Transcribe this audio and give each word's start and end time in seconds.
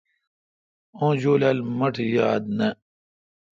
اوں 0.97 1.13
جولال 1.21 1.57
مہ 1.77 1.87
ٹھ 1.93 1.99
یاد 2.15 2.43
نہ۔ 2.57 2.69